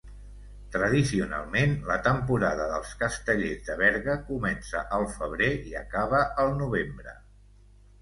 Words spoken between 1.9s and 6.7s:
temporada dels Castellers de Berga comença al febrer i acaba al